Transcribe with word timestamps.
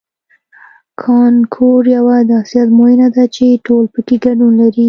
کانکور 1.01 1.83
یوه 1.95 2.17
داسې 2.33 2.55
ازموینه 2.63 3.07
ده 3.15 3.23
چې 3.35 3.45
ټول 3.65 3.83
پکې 3.93 4.15
ګډون 4.25 4.51
لري 4.61 4.79